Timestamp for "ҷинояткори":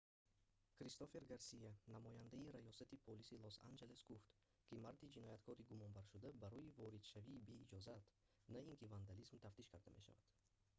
5.15-5.67